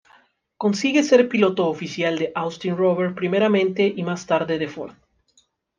[0.57, 4.95] Consigue ser piloto oficial de Austin Rover primeramente y más tarde de Ford.